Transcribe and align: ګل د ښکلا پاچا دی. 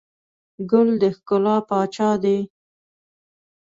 ګل 0.69 0.89
د 1.01 1.03
ښکلا 1.15 1.57
پاچا 1.69 2.09
دی. 2.23 2.39